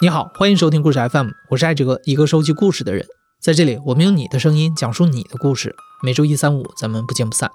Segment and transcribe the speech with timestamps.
[0.00, 3.06] 你好，欢迎收听故事 FM，我是艾哲，一个收集故事的人。
[3.40, 5.76] 在这里，我们用你的声音讲述你的故事。
[6.02, 7.48] 每周一、三、五，咱们不见不散。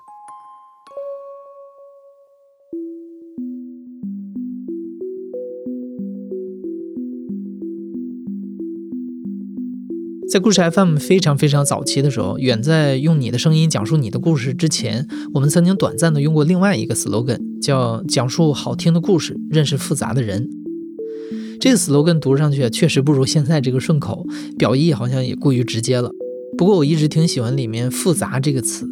[10.31, 20.47] 在故事 FM 非常非常早期的时候，远在用你的声音讲述你的故事之前，我们曾经短暂的用过另外一个 slogan，叫“讲述好听的故事，认识复杂的人”。
[21.59, 24.25] 这个 slogan 读上去确实不如现在这个顺口，
[24.57, 26.09] 表意好像也过于直接了。
[26.57, 28.87] 不过我一直挺喜欢里面“复杂”这个词。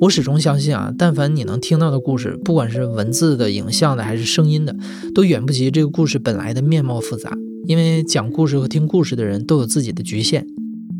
[0.00, 4.74] 我始终相信啊，但凡你能听到的故事，不管是文字的、影像的还是声音的，
[5.14, 7.32] 都远不及这个故事本来的面貌复杂。
[7.66, 10.44] 因为讲故事和听故事的人都有自己的局限，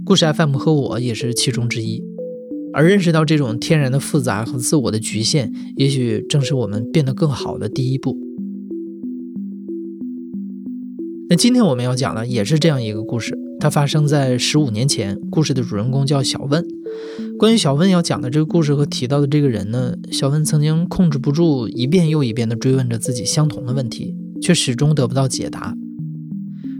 [0.04, 2.00] 故事 FM 和我也是其中之一。
[2.72, 8.16] 而认识到这种天然的复杂和自我的局限，也许正是我们变得更好的第一步。
[11.36, 15.18] 今天我们要讲的也是这样一个故事，它发生在十五年前。
[15.30, 16.64] 故事的主人公叫小问。
[17.38, 25.74] 关于小问要讲的这个故事和提到的这个人呢，小问曾经控制不住一遍又一遍地追问着自己相同的问题，却始终得不到解答。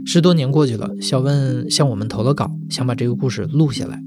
[0.05, 4.01] 十多年过去了，小问向我们投了稿，想把这个故事录下来。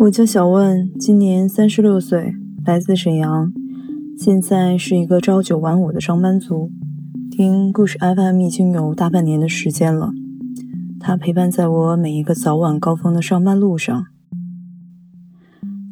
[0.00, 3.52] 我叫小问，今年三十六岁，来自沈阳，
[4.16, 6.70] 现在是一个朝九晚五的上班族。
[7.30, 10.12] 听故事 FM 已经有大半年的时间了，
[10.98, 14.06] 它陪伴在我每一个早晚高峰的上班路上。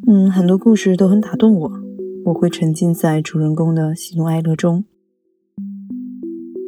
[0.07, 1.73] 嗯，很多故事都很打动我，
[2.27, 4.85] 我会沉浸在主人公的喜怒哀乐中。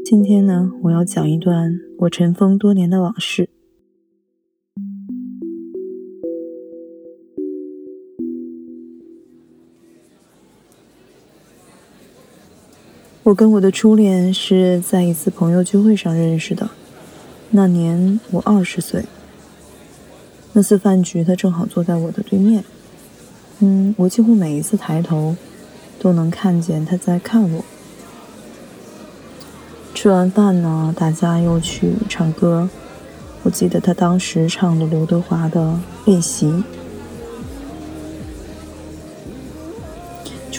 [0.04, 3.50] 今天呢，我要讲一段我尘封多年的往事。
[13.22, 16.70] 我跟我的初恋是在一次朋友聚会上认识的，
[17.50, 19.04] 那年我二十岁。
[20.54, 22.64] 那次饭局，他正好坐在我的对面。
[23.58, 25.36] 嗯，我几乎每一次抬头，
[25.98, 27.62] 都能看见他在看我。
[29.94, 32.70] 吃完饭呢，大家又去唱歌。
[33.42, 35.60] 我记得他当时唱的刘德华的
[36.06, 36.46] 《练习》，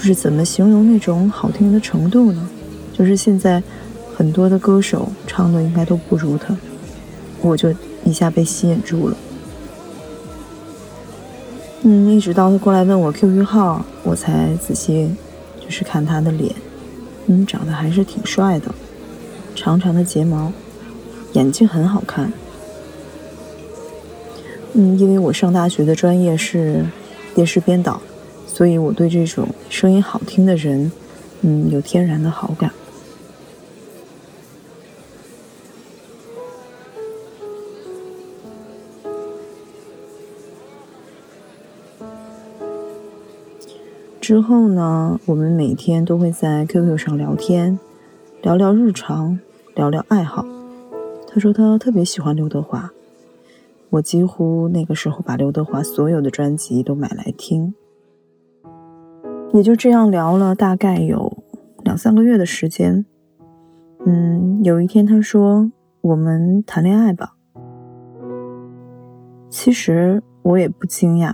[0.01, 2.50] 就是怎么形容那种好听的程度呢？
[2.91, 3.62] 就是现在
[4.17, 6.57] 很多的歌手唱的应该都不如他，
[7.39, 7.72] 我就
[8.03, 9.17] 一下被吸引住了。
[11.84, 15.07] 嗯，一直到他过来问我 QQ 号，我才仔细
[15.59, 16.51] 就是看他的脸，
[17.28, 18.73] 嗯，长得还是挺帅的。
[19.56, 20.51] 长长的睫毛，
[21.33, 22.33] 眼睛很好看。
[24.73, 26.83] 嗯，因为我上大学的专业是
[27.35, 28.01] 电视编导，
[28.61, 30.91] 所以我对这种声音好听的人，
[31.41, 32.72] 嗯，有天然的好感。
[44.21, 47.79] 之后呢，我们每天都会在 QQ 上聊天。
[48.44, 49.39] 聊聊日常，
[49.73, 50.45] 聊聊爱好。
[51.27, 52.91] 他说他特别喜欢刘德华，
[53.89, 57.73] 我几乎那个时候把刘德华所有的专辑都买来听。
[59.53, 61.44] 也就这样聊了大概有
[61.84, 63.06] 两三个月的时间。
[64.06, 67.35] 嗯，有一天他说我们谈恋爱吧。
[69.50, 71.34] 其实我也不惊讶，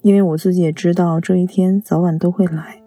[0.00, 2.82] 因为我自己也知道这一天早晚都会来。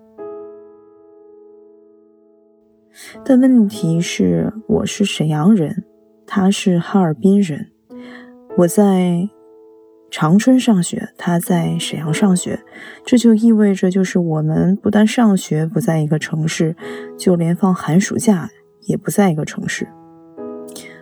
[3.23, 5.85] 但问题是，我是沈阳人，
[6.25, 7.67] 他是哈尔滨人。
[8.57, 9.29] 我在
[10.11, 12.61] 长春上学，他在沈阳上学，
[13.05, 16.75] 这就意味着，就是我们不但上学不在一个城市，
[17.17, 18.49] 就连放寒暑假
[18.81, 19.87] 也不在一个城市。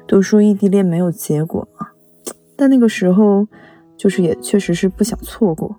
[0.08, 1.88] 都说异地恋没有结果嘛，
[2.56, 3.48] 但那个时候，
[3.98, 5.76] 就是也确实是不想错过。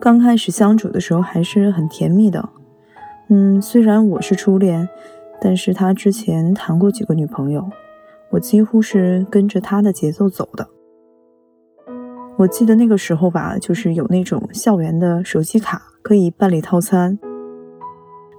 [0.00, 2.48] 刚开始相处的时候还是很甜蜜的。
[3.28, 4.88] 嗯，虽然我是初恋，
[5.40, 7.70] 但是他之前谈过几个女朋友，
[8.32, 10.66] 我几乎是跟着他的节奏走的。
[12.38, 17.18] 我记得那个时候吧，就是有那种校园的手机卡可以办理套餐，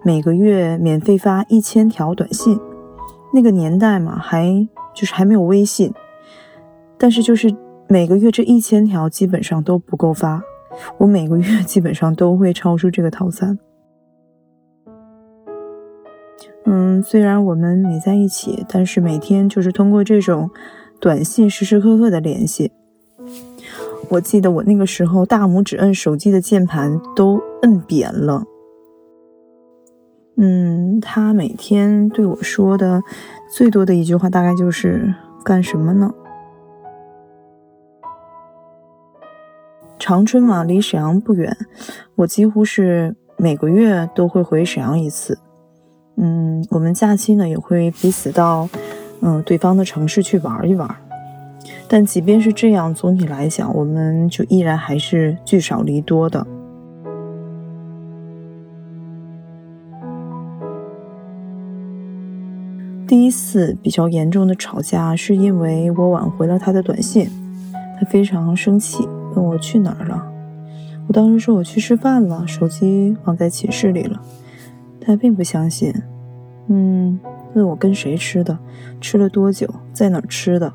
[0.03, 2.59] 每个月免费发一千条短信。
[3.31, 5.93] 那个年代嘛，还就是还没有微信，
[6.97, 7.55] 但是就是
[7.87, 10.41] 每个月这一千条基本上都不够发，
[10.97, 13.57] 我每个月基本上都会超出这个套餐。
[16.65, 20.49] 嗯，虽然我们没在一起，但是每天就是通过这种
[20.99, 22.71] 短信时时刻刻的联系。
[24.09, 28.43] 我记得我那个时候大拇指摁手机的键盘都摁扁了。
[30.35, 33.01] 嗯，他每天对我说的
[33.51, 35.13] 最多的一句话，大概就是
[35.43, 36.11] 干什么呢？
[39.99, 41.55] 长春嘛，离沈阳不远，
[42.15, 45.37] 我几乎是每个月都会回沈阳一次。
[46.15, 48.69] 嗯，我们假期呢也会彼此到
[49.21, 50.95] 嗯对方的城市去玩一玩。
[51.87, 56.45] 但即便是这样，总体来讲，我们就依然还是聚少离多的。
[63.07, 67.29] 第一次比较严重的吵架，是因为我挽回了他的短信，
[67.99, 70.25] 他非常生气，问我去哪儿了。
[71.07, 74.19] 我当时说我去吃饭了，手机忘在寝室里了。
[75.03, 75.93] 他并不相信，
[76.67, 77.19] 嗯，
[77.53, 78.57] 问我跟谁吃的，
[79.01, 80.73] 吃了多久，在哪儿吃的。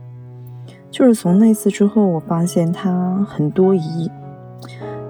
[0.91, 4.11] 就是从那次之后，我发现他很多疑，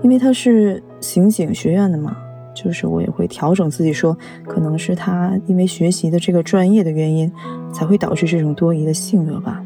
[0.02, 2.16] 因为他是刑警学院的嘛，
[2.54, 7.30] 就是我也会调整自己说，可能是他因为学习的这个专业的原因，
[7.72, 9.62] 才会导致这种多疑的性格吧。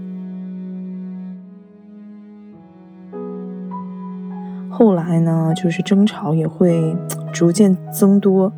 [4.69, 6.97] 后来呢，就是争吵也会
[7.33, 8.53] 逐渐增多，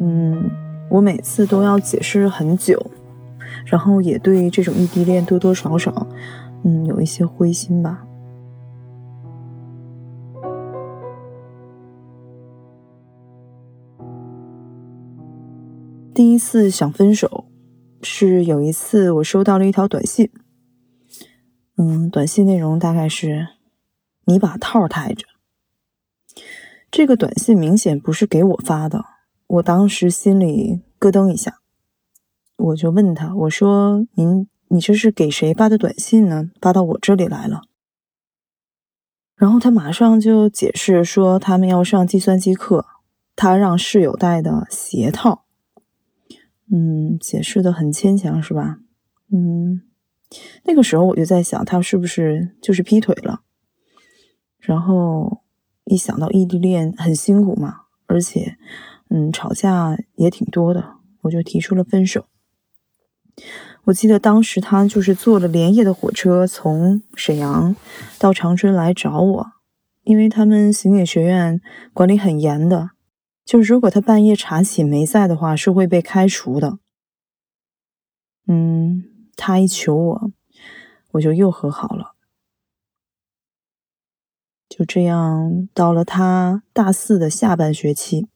[0.00, 0.50] 嗯，
[0.90, 2.90] 我每次都要解释很久。
[3.66, 6.06] 然后也对这种异地恋多多少少，
[6.64, 8.04] 嗯，有一些灰心吧。
[16.14, 17.44] 第一次想分手，
[18.02, 20.30] 是有一次我收到了一条短信，
[21.76, 23.48] 嗯，短信内容大概是
[24.26, 25.26] “你把套带着”。
[26.90, 29.04] 这个短信明显不是给我发的，
[29.50, 31.60] 我当时心里咯噔一下。
[32.56, 36.50] 我就问他，我说：“您，你这是给谁发的短信呢？
[36.60, 37.62] 发到我这里来了。”
[39.34, 42.86] 然后他马上就解释说，他们要上计算机课，
[43.34, 45.44] 他让室友带的鞋套。
[46.70, 48.78] 嗯，解释的很牵强，是吧？
[49.32, 49.82] 嗯，
[50.64, 53.40] 那个时候我就在想，他是不是就是劈腿了？
[54.60, 55.42] 然后
[55.86, 58.56] 一想到异地恋很辛苦嘛，而且，
[59.10, 62.26] 嗯，吵架也挺多的，我就提出了分手。
[63.84, 67.74] 我记得当时他就是坐了连夜的火车从沈阳
[68.18, 69.52] 到长春来找我，
[70.04, 71.60] 因为他们刑警学院
[71.92, 72.90] 管理很严的，
[73.44, 76.78] 就是如果他半夜查寝没在的话，是会被开除的。
[78.46, 79.04] 嗯，
[79.36, 80.30] 他一求我，
[81.12, 82.14] 我就又和好了。
[84.68, 88.28] 就这样，到了他大四的下半学期，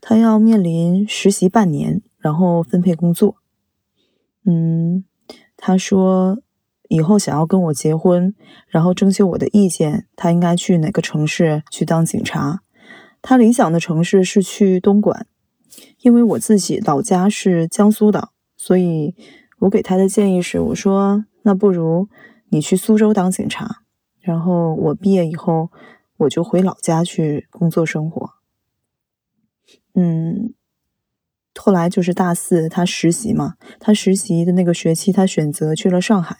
[0.00, 3.36] 他要面临实习半年，然后分配工作。
[4.46, 5.04] 嗯，
[5.56, 6.38] 他说
[6.88, 8.34] 以后想要跟我结婚，
[8.66, 12.62] 然后征求我的意见，他应该去哪个城市去当警察？
[13.22, 15.26] 他理想的城市是去东莞，
[16.00, 19.14] 因为我自己老家是江苏的，所以
[19.58, 22.08] 我给他的建议是，我说那不如
[22.48, 23.82] 你去苏州当警察，
[24.20, 25.70] 然后我毕业以后
[26.16, 28.39] 我就回老家去工作生活。
[29.94, 30.54] 嗯。
[31.58, 36.38] 后来就是大四，他实习嘛，他实习的那个学期，他选择去了上海。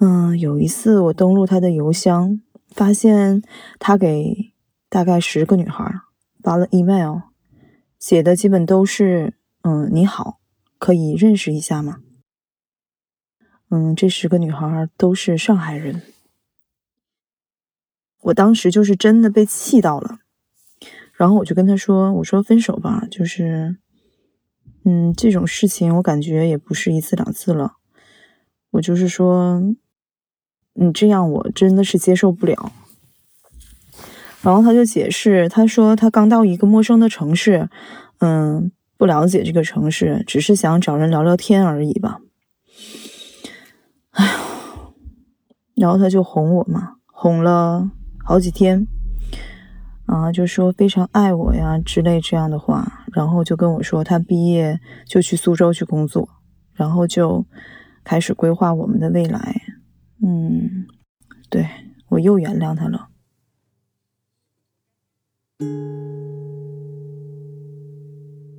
[0.00, 3.42] 嗯，有一次我登录他的邮箱，发现
[3.78, 4.52] 他给
[4.88, 6.00] 大概十个女孩
[6.42, 7.20] 发了 email，
[8.00, 10.40] 写的基本都是“嗯，你好，
[10.78, 11.98] 可以认识一下吗？”
[13.70, 16.02] 嗯，这十个女孩都是上海人。
[18.22, 20.18] 我当时就是真的被气到了，
[21.12, 23.76] 然后我就跟他说：“我说分手吧，就是。”
[24.84, 27.74] 嗯，这种事情我感觉也不是一次两次了。
[28.72, 29.62] 我就是说，
[30.72, 32.72] 你这样我真的是接受不了。
[34.42, 37.70] 然后他就解释，他说他刚到一个陌生的城市，
[38.18, 42.18] 嗯，不了解这个城市，只是想找人聊聊天而已吧。
[44.10, 44.40] 哎呀，
[45.76, 47.88] 然后他就哄我嘛，哄了
[48.24, 48.88] 好几天。
[50.06, 56.28] 啊，就说非常爱我呀之类这样的话，然后就跟我说他毕业就去苏州去工作，
[56.74, 57.46] 然后就
[58.04, 59.62] 开始规划我们的未来。
[60.22, 60.86] 嗯，
[61.48, 61.66] 对
[62.08, 63.08] 我又原谅他了。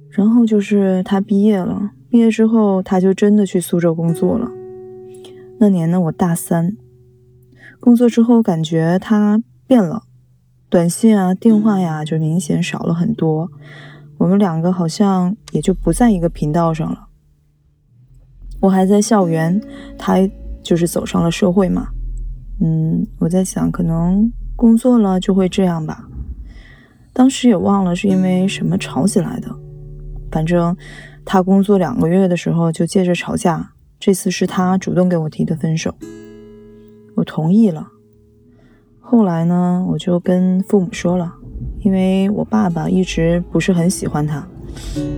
[0.09, 4.49] 然后就是他毕业了，毕业之后他就真的去苏州工作了。
[5.59, 6.77] 那年呢，我大三，
[7.79, 10.03] 工作之后感觉他变了。
[10.73, 13.47] 短信啊，电话呀，就明显少了很多。
[14.17, 17.09] 我们两个好像也就不在一个频道上了。
[18.59, 19.61] 我还在校园，
[19.99, 20.15] 他
[20.63, 21.89] 就是走上了社会嘛。
[22.59, 26.07] 嗯，我在想，可能工作了就会这样吧。
[27.13, 29.55] 当时也忘了是因为什么吵起来的，
[30.31, 30.75] 反正
[31.23, 33.73] 他工作两个月的时候就借着吵架。
[33.99, 35.93] 这次是他主动给我提的分手，
[37.13, 37.89] 我同意了。
[39.05, 41.31] 后来呢，我就跟父母说了，
[41.81, 44.47] 因为我爸爸一直不是很喜欢他，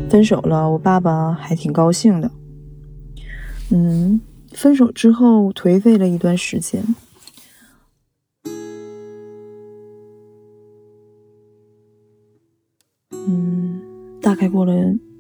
[0.10, 2.30] 分手了，我爸爸还挺高兴的。
[3.72, 4.20] 嗯，
[4.52, 6.84] 分手之后颓废了一段时间。
[13.12, 13.80] 嗯，
[14.22, 14.74] 大概过了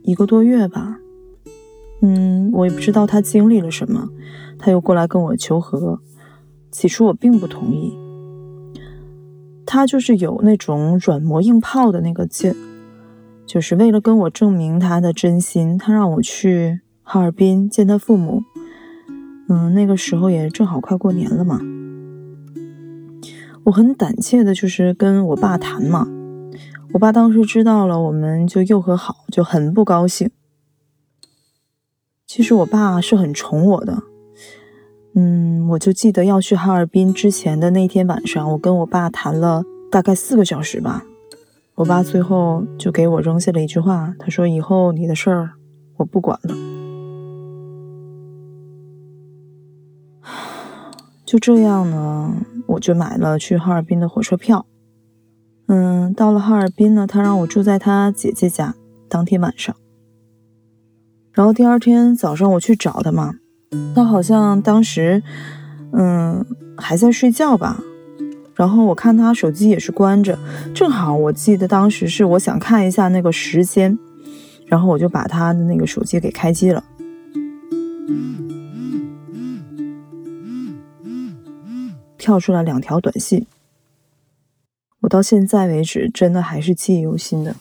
[0.03, 0.97] 一个多月吧。
[2.01, 4.09] 嗯，我也不知道他经历了什么，
[4.59, 6.01] 他又过来跟我求和。
[6.71, 7.97] 起初我并不同意，
[9.75, 12.55] 他就是有那种软磨硬泡的那个劲，
[13.45, 18.41] 就是为了跟我证明他的真心，他让我去哈尔滨见他父母。
[19.49, 21.59] 嗯，那个时候也正好快过年了嘛，
[23.65, 26.07] 我很胆怯的，就是跟我爸谈嘛。
[26.93, 30.31] 我爸当时知道了，我们就又和好，就很不高兴。
[32.25, 34.03] 其实我爸是很宠我的，
[35.17, 41.03] 嗯，我就记得要去哈尔滨之前的那天晚上，我跟我爸谈了大概四个小时吧。
[41.75, 45.51] 我爸最后就给我扔下了一句话，他说：“以后你的事儿
[45.97, 46.53] 我不管了。”
[51.25, 52.33] 就这样呢，
[52.67, 54.65] 我就买了去哈尔滨的火车票。
[55.67, 58.75] 嗯，到了哈尔滨呢，他让我住在他姐姐家，
[59.09, 59.75] 当天晚上。
[61.31, 63.35] 然后第二天早上我去找他嘛，
[63.95, 65.21] 他好像当时，
[65.91, 66.45] 嗯，
[66.77, 67.81] 还在睡觉吧。
[68.55, 70.37] 然后我看他手机也是关着，
[70.73, 73.97] 正好我记得当时是我想看一下那个时间，
[74.65, 76.83] 然后我就把他的那个手机给开机了，
[82.17, 83.45] 跳出来两条短信，
[85.01, 87.55] 我到现在为止真的还是记忆犹新的。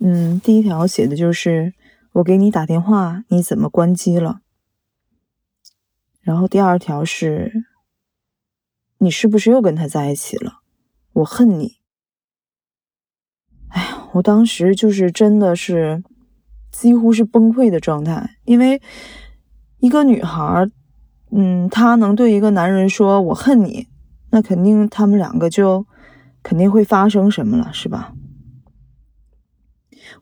[0.00, 1.74] 嗯，第一条写的就是。
[2.14, 4.42] 我给你打电话，你怎么关机了？
[6.24, 7.64] 然后第二条是，
[8.98, 10.60] 你是不是又跟他在一起了？
[11.12, 11.76] 我恨你。
[13.68, 16.02] 哎呀，我当时就是真的是
[16.72, 18.80] 几乎是崩溃的状态，因为
[19.78, 20.68] 一个女孩，
[21.30, 23.86] 嗯，她能对一个男人说我恨你，
[24.30, 25.86] 那肯定他们两个就
[26.42, 28.14] 肯定会发生什么了，是吧？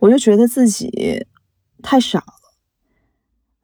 [0.00, 1.26] 我就觉得自己。
[1.84, 2.22] 太傻，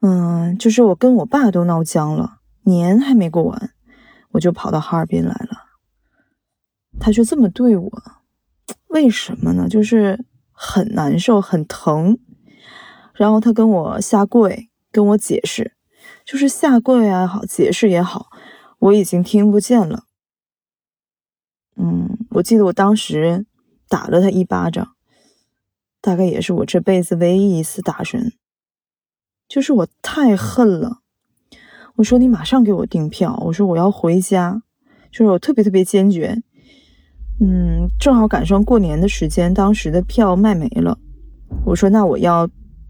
[0.01, 3.73] 嗯，就是我跟我爸都闹僵了，年还没过完，
[4.31, 5.67] 我就跑到哈尔滨来了。
[6.99, 7.91] 他就这么对我，
[8.87, 9.67] 为什么呢？
[9.67, 12.17] 就是很难受，很疼。
[13.13, 15.73] 然后他跟我下跪，跟我解释，
[16.25, 18.27] 就是下跪也好，解释也好，
[18.79, 20.05] 我已经听不见了。
[21.75, 23.45] 嗯，我记得我当时
[23.89, 24.95] 打了他一巴掌。
[26.01, 28.31] 大概也是我这辈子唯一一次打人，
[29.49, 30.99] 就是我太恨了。
[31.95, 34.61] 我说你马上给我订票，我说我要回家，
[35.11, 36.41] 就是我特别特别坚决。
[37.41, 40.97] 嗯，正好赶上过年的时间，当时的票卖没了。
[41.65, 42.47] 我说那我要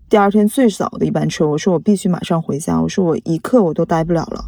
[0.10, 4.44] 第二天最早的一班车，我说我必须马上回家，我说我一刻我都待不了了。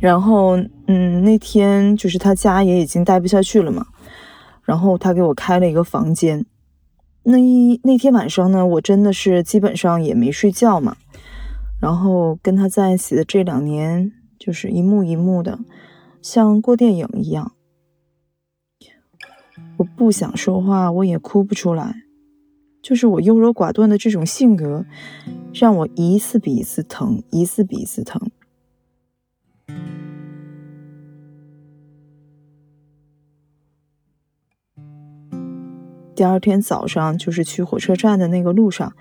[0.00, 0.56] 然后，
[0.86, 3.86] 嗯，那天就是他家也已经待不下去了嘛，
[4.64, 6.46] 然后他给我开了一个房间。
[7.22, 10.96] 那一那天晚上呢，我真的是基本上也没睡觉嘛，
[11.80, 15.58] 然后跟他在一起的这两年，就是一幕一幕的，
[16.22, 17.52] 像过电影一样。
[19.76, 21.94] 我不想说话，我也哭不出来，
[22.82, 24.84] 就是我优柔寡断的这种性格，
[25.54, 28.30] 让我一次比一次疼，一次比一次疼。
[36.20, 38.92] 第二天早上，就是去火车站的那个路上，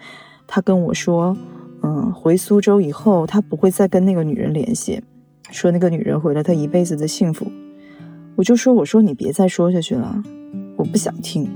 [0.47, 1.35] 他跟我说
[1.83, 5.03] ：“嗯，回苏州以后，他不会再跟那个女人联系，
[5.51, 7.51] 说那个女人毁了他一辈子的幸福。”
[8.37, 10.23] 我就说：“我说你别再说下去了，
[10.77, 11.51] 我不想听。”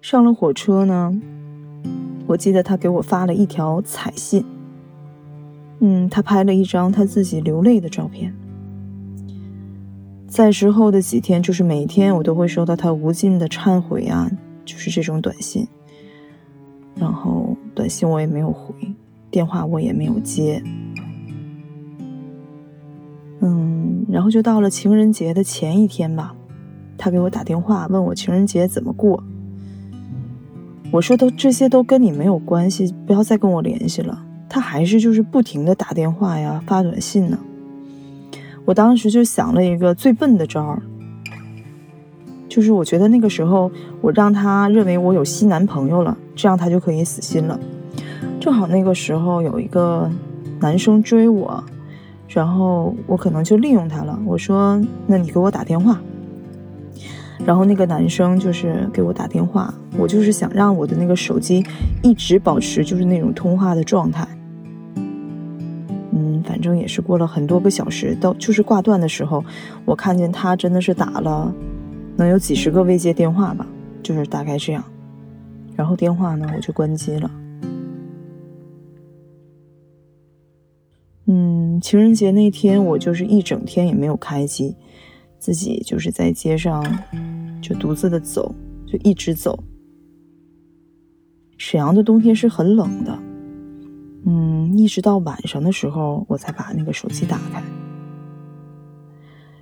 [0.00, 1.20] 上了火车呢，
[2.28, 4.44] 我记得他给我发了一条彩信，
[5.80, 8.32] 嗯，他拍了一张他自己流泪的照片。
[10.36, 14.30] 在之后的几天，就是每天我都会收到他无尽的忏悔啊，
[14.66, 15.66] 就是这种短信。
[16.94, 18.74] 然后短信我也没有回，
[19.30, 20.62] 电话我也没有接。
[23.40, 26.34] 嗯，然后就到了情人节的前一天吧，
[26.98, 29.24] 他给我打电话问我情人节怎么过。
[30.90, 34.22] 我说都这些都跟你没有关系，不要再跟我联系了。
[34.50, 37.38] 他还是就是不停的打电话呀，发短信呢。
[38.66, 40.82] 我当时就想了一个最笨的招儿，
[42.48, 43.70] 就是我觉得那个时候
[44.00, 47.58] 我让他认为我有新男朋友了，这样他就可以死心了。
[48.40, 50.10] 正好那个时候有一个
[50.58, 51.62] 男生追我，
[52.28, 54.18] 然后我可能就利用他了。
[54.26, 56.00] 我说：“那你给我打电话。”
[57.46, 61.64] 然后那个男生就是给我打电话，我就是想让我的那个手机
[62.02, 64.26] 一直保持就是那种通话的状态。
[66.56, 69.44] 反正也是过了很多个小时，到就是挂断的时候，
[69.84, 71.54] 我看见他真的是打了
[72.16, 73.66] 能有几十个未接电话吧，
[74.02, 74.82] 就是大概这样。
[75.74, 77.30] 然后电话呢，我就关机了。
[81.26, 84.74] 嗯，情人节那天我就是一整天也没有开机。
[85.38, 86.82] 自己就是在街上，
[87.60, 88.54] 就独自的走，
[88.86, 89.62] 就一直走。
[91.58, 93.18] 沈阳的冬天是很冷的，
[94.28, 97.62] 嗯，一直到晚上的时候，我才把那个手机打开。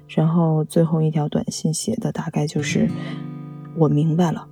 [0.09, 2.88] 然后最后一条短信写的大概就是
[3.76, 4.49] ：“我明白了。”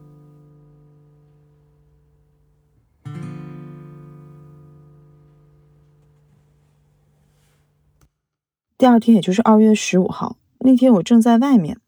[8.76, 10.36] 第二天，也就是二月十五号。
[10.58, 11.78] 那天我正在外面，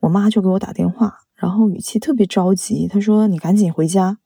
[0.00, 2.86] 我妈就给我打电话，然后语气特别着急。
[2.86, 4.18] 她说：“你赶紧回家。”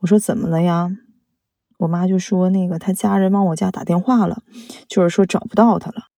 [0.00, 0.94] 我说：“怎么了呀？”
[1.78, 4.42] 我妈就说：“那个他家人往我家打电话了，
[4.86, 6.08] 就是说找不到他了。”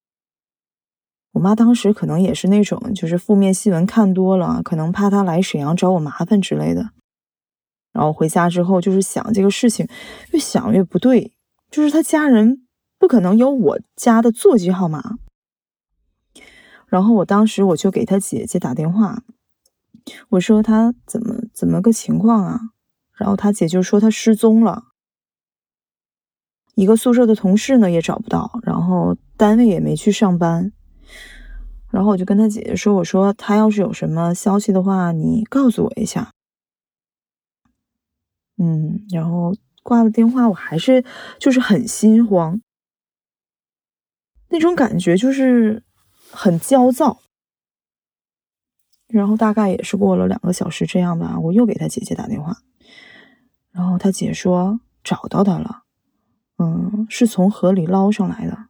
[1.32, 6.90] 我妈当时可能也是那种，就是负面新闻看多了，可能怕他来沈阳找我麻烦之类的。
[7.92, 9.86] 然后回家之后，就是想这个事情，
[10.32, 11.32] 越想越不对，
[11.70, 12.66] 就是他家人
[12.98, 15.18] 不可能有我家的座机号码。
[16.86, 19.22] 然后我当时我就给他姐姐打电话，
[20.30, 22.60] 我说他怎么怎么个情况啊？
[23.14, 24.84] 然后他姐就说他失踪了，
[26.74, 30.72] 一个宿舍的同事呢也找不到，然后单位也没去上班。
[31.90, 36.30] 然后我就跟他姐姐说，我说他要是有什么消息的话，你告诉我一下。
[38.58, 41.04] 嗯，然后挂了电话，我还是
[41.38, 42.60] 就是很心慌，
[44.48, 45.82] 那种感觉就是。
[46.32, 47.22] 很焦躁，
[49.08, 52.56] 然后大概也是过了两个小时这样吧，我又给他姐姐打电话，
[53.72, 55.82] 然后他姐说找到他了，
[56.62, 58.66] 嗯，是从河里捞上来的，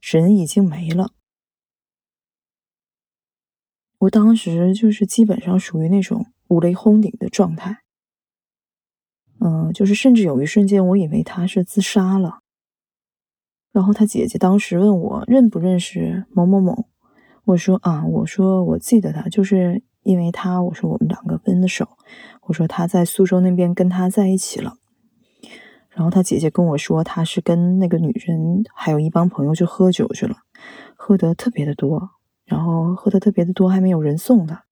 [0.00, 1.10] 人已经没了。
[3.98, 7.80] 我当时就是基本上属于那种五雷轰顶的状态，
[9.40, 12.42] 嗯，就是甚至有一瞬间我以为他是自杀了。
[13.72, 16.88] 然后他姐姐当时问我认不认识某某某，
[17.44, 21.98] 我说啊，我说我记得他，就是因为他，我说我们两个分的手，
[22.42, 24.78] 我说他在苏州那边跟他在一起了。
[25.96, 30.36] 然后他姐姐跟我说，他是跟那个女人还有一帮朋友去喝酒去了，
[30.94, 32.10] 喝得特别的多，
[32.44, 34.66] 然后喝得特别的多，还没有人送他。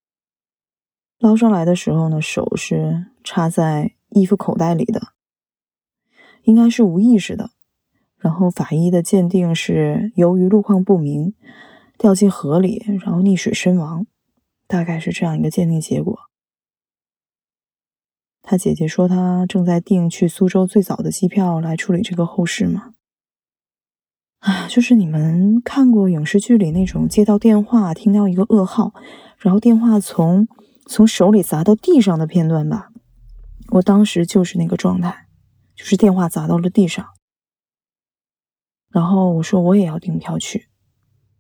[1.19, 5.01] 捞上来的时候呢，手是插在衣服口袋里的，
[6.43, 7.53] 应该是无意识的。
[8.19, 11.33] 然后法医的鉴定是由于路况不明，
[11.97, 14.07] 掉进河里，然后溺水身亡，
[14.67, 16.19] 大概是这样一个鉴定结果。
[18.47, 22.93] 他姐姐说他正在订去苏州最早的机票来处理这个后事嘛。
[24.41, 28.93] 啊，就是你们看过影视剧里那种接到电话听到一个噩耗，
[29.39, 30.47] 然后电话从
[30.87, 32.91] 从手里砸到地上的片段吧？
[33.71, 35.27] 我当时就是那个状态，
[35.75, 37.07] 就是电话砸到了地上。
[38.91, 40.69] 然后我说我也要订票去，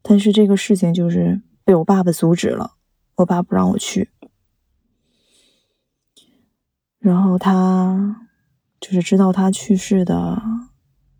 [0.00, 2.76] 但是这个事情就是被我爸爸阻止了，
[3.16, 4.08] 我爸不让我去。
[7.04, 8.16] 然后他
[8.80, 10.42] 就是知道他去世的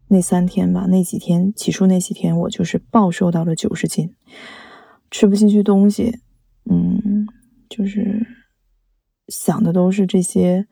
[0.09, 4.15] 那三天吧，那几天起初那几天我就是暴瘦到了九十斤，
[5.11, 6.21] 吃不进去东西，
[6.71, 7.27] 嗯，
[7.69, 8.27] 就是
[9.29, 10.67] 想的都是这些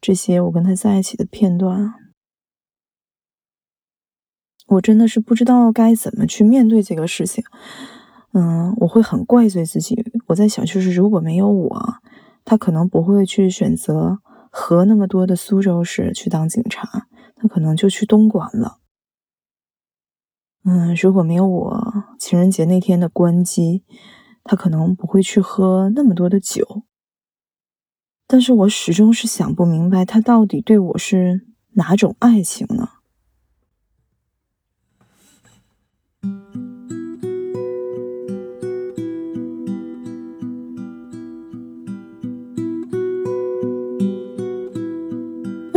[0.00, 1.94] 这些我跟他在一起的片段。
[4.66, 7.44] 我真的是不知道该怎么去面对这个事情，
[8.32, 10.02] 嗯，我会很怪罪自己。
[10.26, 11.94] 我在想，就是如果没有我，
[12.44, 14.18] 他可能不会去选择
[14.54, 18.80] 和那么多的苏州市去当警察，他可能就去东莞了。
[20.64, 23.82] 嗯，如果没有我情人节那天的关机，
[24.44, 26.82] 他可能不会去喝那么多的酒。
[28.26, 32.88] 但是我始终是想不明白，他到底对我是哪种爱情呢？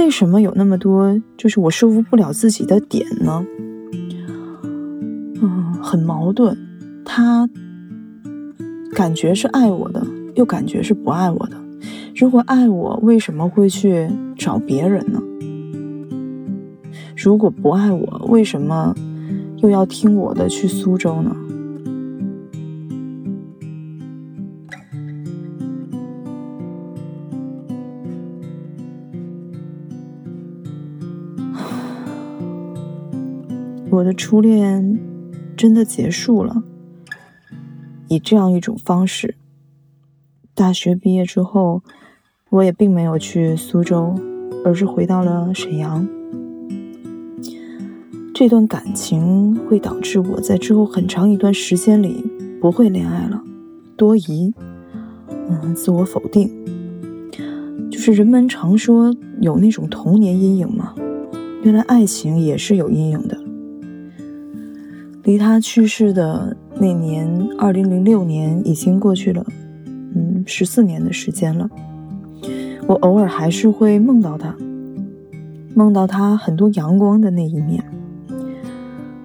[0.06, 3.44] 为什么有那么多就是我说服不了自己的点呢？
[5.42, 6.56] 嗯，很矛盾。
[7.04, 7.50] 他
[8.94, 11.58] 感觉是爱我的，又感觉是不爱我的。
[12.16, 15.20] 如果爱我，为什么会去找别人呢？
[17.18, 18.94] 如果不爱我，为什么
[19.58, 21.36] 又要听我的去苏州呢？
[34.06, 35.00] 的初恋
[35.58, 36.64] 真的结束了，
[38.08, 39.36] 以这样一种方式。
[40.54, 41.82] 大学毕业之后，
[42.52, 44.14] 我也并没有去苏州，
[44.64, 46.08] 而是回到了沈阳。
[48.34, 52.24] 这段感情会导致我在之后很长一段时间里
[52.62, 53.42] 不会恋爱了，
[53.98, 54.54] 多疑，
[55.50, 56.50] 嗯，自我否定。
[57.90, 60.94] 就是人们常说有那种童年阴影嘛，
[61.64, 63.45] 原来爱情也是有阴影的。
[65.26, 69.44] 离他去世的那年，二零零六年，已经过去了，
[70.14, 71.68] 嗯，十四年的时间了。
[72.88, 74.56] 我偶尔还是会梦到他，
[75.74, 77.84] 梦到他很多阳光的那一面。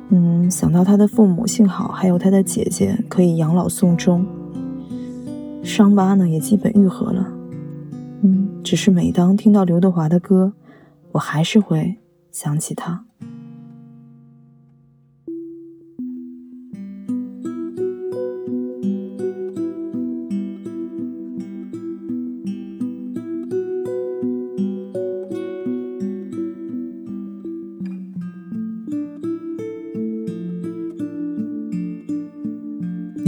[0.08, 4.24] 嗯，想到他的父母幸好还有他的姐姐可以养老送终，
[5.62, 7.30] 伤疤呢也基本愈合了。
[8.22, 10.54] 嗯，只是每当听到刘德华的歌，
[11.12, 11.98] 我还是会
[12.32, 13.04] 想起他。